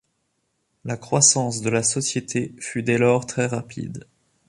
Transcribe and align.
La 0.83 0.97
croissance 0.97 1.61
de 1.61 1.69
la 1.69 1.83
société 1.83 2.55
fut 2.57 2.81
dès 2.81 2.97
lors 2.97 3.27
très 3.27 3.45
rapide. 3.45 4.07